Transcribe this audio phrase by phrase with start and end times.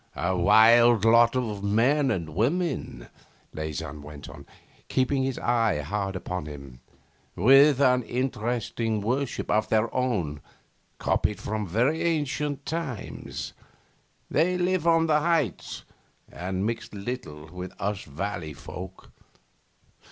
[0.15, 3.07] 'A wild lot of men and women,'
[3.53, 4.47] Leysin went on,
[4.87, 6.79] keeping his eye hard upon him,
[7.35, 10.41] 'with an interesting worship of their own
[10.97, 13.53] copied from very ancient times.
[14.27, 15.83] They live on the heights,
[16.31, 19.11] and mix little with us valley folk.